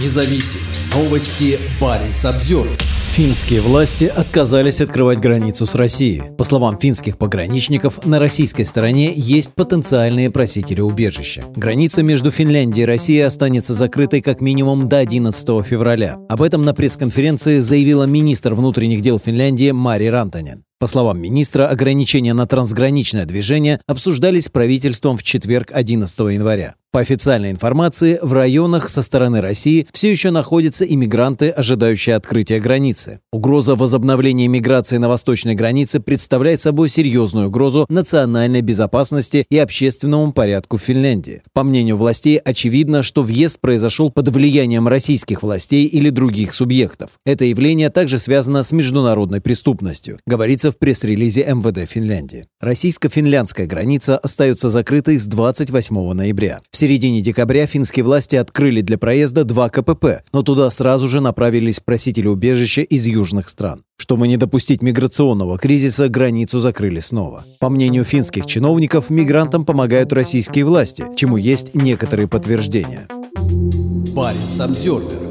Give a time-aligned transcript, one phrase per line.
[0.00, 0.60] независим.
[0.94, 2.68] Новости Баренц обзор.
[3.14, 6.34] Финские власти отказались открывать границу с Россией.
[6.36, 11.44] По словам финских пограничников, на российской стороне есть потенциальные просители убежища.
[11.54, 16.16] Граница между Финляндией и Россией останется закрытой как минимум до 11 февраля.
[16.28, 20.63] Об этом на пресс-конференции заявила министр внутренних дел Финляндии Мари Рантанен.
[20.84, 26.74] По словам министра, ограничения на трансграничное движение обсуждались правительством в четверг 11 января.
[26.94, 33.18] По официальной информации, в районах со стороны России все еще находятся иммигранты, ожидающие открытия границы.
[33.32, 40.76] Угроза возобновления миграции на восточной границе представляет собой серьезную угрозу национальной безопасности и общественному порядку
[40.76, 41.42] в Финляндии.
[41.52, 47.18] По мнению властей, очевидно, что въезд произошел под влиянием российских властей или других субъектов.
[47.26, 52.46] Это явление также связано с международной преступностью, говорится в пресс-релизе МВД Финляндии.
[52.60, 56.60] Российско-финляндская граница остается закрытой с 28 ноября.
[56.70, 61.80] В середине декабря финские власти открыли для проезда два КПП, но туда сразу же направились
[61.80, 63.82] просители убежища из южных стран.
[63.96, 67.44] Чтобы не допустить миграционного кризиса, границу закрыли снова.
[67.60, 73.06] По мнению финских чиновников, мигрантам помогают российские власти, чему есть некоторые подтверждения.
[74.14, 75.23] Баренц обзервер